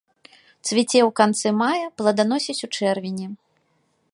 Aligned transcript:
Цвіце 0.67 0.99
ў 1.01 1.09
канцы 1.21 1.47
мая, 1.61 1.85
пладаносіць 2.03 2.59
у 2.69 2.71
чэрвені. 2.77 3.25